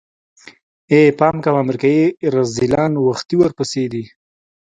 ای 0.91 1.01
پام 1.19 1.35
کوه 1.43 1.59
امريکايي 1.63 2.05
رذيلان 2.35 2.91
وختي 3.07 3.35
ورپسې 3.37 3.83
دي. 3.91 4.03